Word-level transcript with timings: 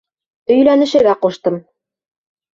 Өйләнешергә 0.55 1.15
ҡуштым. 1.27 1.61